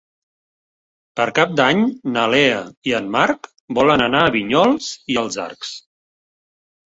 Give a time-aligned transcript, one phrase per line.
[1.19, 1.83] Per Cap d'Any
[2.15, 3.49] na Lea i en Marc
[3.81, 5.75] volen anar a Vinyols i els Arcs.